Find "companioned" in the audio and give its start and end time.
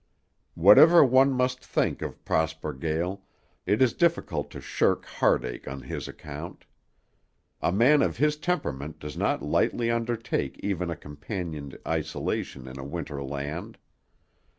10.95-11.77